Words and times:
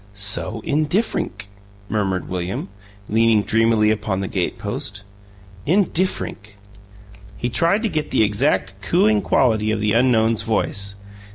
"'SO 0.15 0.63
indifferink'!" 0.65 1.45
murmured 1.87 2.27
William, 2.27 2.69
leaning 3.07 3.43
dreamily 3.43 3.91
upon 3.91 4.19
the 4.19 4.27
gate 4.27 4.57
post. 4.57 5.03
"Indifferink!" 5.67 6.55
He 7.37 7.51
tried 7.51 7.83
to 7.83 7.87
get 7.87 8.09
the 8.09 8.23
exact 8.23 8.73
cooing 8.81 9.21
quality 9.21 9.69
of 9.69 9.79
the 9.79 9.93
unknown's 9.93 10.41
voice. 10.41 10.95